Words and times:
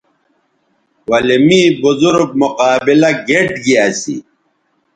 ولے 1.09 1.37
می 1.45 1.61
بزرگ 1.81 2.29
مقابلہ 2.41 3.11
گیئٹ 3.27 3.49
گی 3.63 3.73
اسی 3.85 4.15